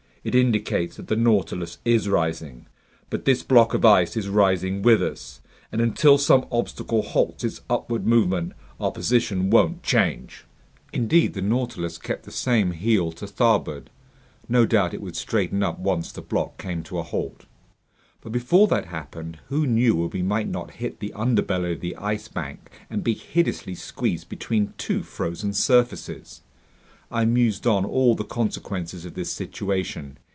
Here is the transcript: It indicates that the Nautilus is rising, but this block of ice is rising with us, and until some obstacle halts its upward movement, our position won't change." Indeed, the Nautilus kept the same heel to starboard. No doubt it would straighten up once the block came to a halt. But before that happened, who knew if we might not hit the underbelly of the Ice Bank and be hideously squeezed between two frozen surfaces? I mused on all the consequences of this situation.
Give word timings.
It 0.23 0.35
indicates 0.35 0.97
that 0.97 1.07
the 1.07 1.15
Nautilus 1.15 1.79
is 1.83 2.07
rising, 2.07 2.67
but 3.09 3.25
this 3.25 3.41
block 3.41 3.73
of 3.73 3.83
ice 3.83 4.15
is 4.15 4.29
rising 4.29 4.83
with 4.83 5.01
us, 5.01 5.41
and 5.71 5.81
until 5.81 6.19
some 6.19 6.45
obstacle 6.51 7.01
halts 7.01 7.43
its 7.43 7.61
upward 7.71 8.05
movement, 8.05 8.53
our 8.79 8.91
position 8.91 9.49
won't 9.49 9.81
change." 9.81 10.45
Indeed, 10.93 11.33
the 11.33 11.41
Nautilus 11.41 11.97
kept 11.97 12.21
the 12.25 12.31
same 12.31 12.69
heel 12.73 13.11
to 13.13 13.25
starboard. 13.25 13.89
No 14.47 14.67
doubt 14.67 14.93
it 14.93 15.01
would 15.01 15.15
straighten 15.15 15.63
up 15.63 15.79
once 15.79 16.11
the 16.11 16.21
block 16.21 16.59
came 16.59 16.83
to 16.83 16.99
a 16.99 17.01
halt. 17.03 17.47
But 18.21 18.31
before 18.31 18.67
that 18.67 18.85
happened, 18.85 19.39
who 19.47 19.65
knew 19.65 20.05
if 20.05 20.13
we 20.13 20.21
might 20.21 20.47
not 20.47 20.75
hit 20.75 20.99
the 20.99 21.13
underbelly 21.15 21.73
of 21.73 21.81
the 21.81 21.95
Ice 21.95 22.27
Bank 22.27 22.69
and 22.91 23.03
be 23.03 23.15
hideously 23.15 23.73
squeezed 23.73 24.29
between 24.29 24.75
two 24.77 25.01
frozen 25.01 25.51
surfaces? 25.53 26.41
I 27.13 27.25
mused 27.25 27.67
on 27.67 27.83
all 27.83 28.15
the 28.15 28.23
consequences 28.23 29.03
of 29.03 29.15
this 29.15 29.29
situation. 29.29 30.17